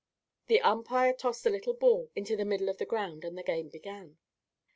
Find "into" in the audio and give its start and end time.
2.15-2.35